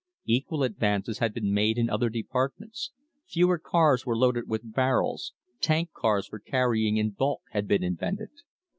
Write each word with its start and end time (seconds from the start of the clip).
Equal 0.25 0.63
advances 0.63 1.19
had 1.19 1.31
been 1.31 1.53
made 1.53 1.77
in 1.77 1.87
other 1.87 2.09
departments, 2.09 2.89
fewer 3.27 3.59
cars 3.59 4.03
were 4.03 4.17
loaded 4.17 4.49
with 4.49 4.73
barrels, 4.73 5.33
tank 5.59 5.91
cars 5.93 6.25
for 6.27 6.39
carrying 6.39 6.97
in 6.97 7.11
bulk 7.11 7.41
had 7.51 7.67
been 7.67 7.83
invented. 7.83 8.31